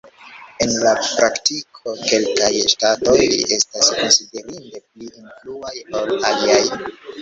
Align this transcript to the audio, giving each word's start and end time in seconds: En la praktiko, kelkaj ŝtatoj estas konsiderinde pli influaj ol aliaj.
En 0.65 0.71
la 0.85 0.93
praktiko, 1.01 1.93
kelkaj 2.09 2.49
ŝtatoj 2.75 3.21
estas 3.59 3.95
konsiderinde 4.01 4.85
pli 4.85 5.15
influaj 5.15 5.79
ol 6.05 6.21
aliaj. 6.31 6.63